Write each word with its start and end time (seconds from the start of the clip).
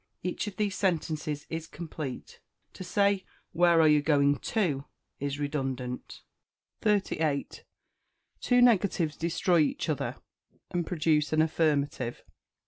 Each 0.23 0.47
of 0.47 0.55
these 0.55 0.73
sentences 0.75 1.45
is 1.47 1.67
complete. 1.67 2.39
To 2.73 2.83
say, 2.83 3.23
"Where 3.51 3.79
are 3.79 3.87
you 3.87 4.01
going 4.01 4.37
to?" 4.39 4.85
is 5.19 5.37
redundant. 5.37 6.23
38. 6.81 7.63
Two 8.39 8.63
negatives 8.63 9.15
destroy 9.15 9.59
each 9.59 9.89
other, 9.89 10.15
and 10.71 10.87
produce 10.87 11.31
an 11.33 11.43
affirmative. 11.43 12.23